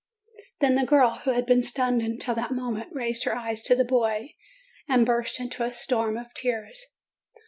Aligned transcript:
Then 0.61 0.73
the 0.73 0.83
girl, 0.83 1.19
who 1.25 1.31
had 1.33 1.45
been 1.45 1.61
stunned 1.61 2.01
until 2.01 2.33
that 2.33 2.49
mo 2.51 2.71
ment, 2.71 2.89
raised 2.91 3.23
her 3.25 3.35
eyes 3.35 3.61
to 3.61 3.75
the 3.75 3.85
boy, 3.85 4.33
and 4.89 5.05
burst 5.05 5.39
into 5.39 5.63
a 5.63 5.71
storm 5.71 6.17
of 6.17 6.33
tears. 6.33 6.87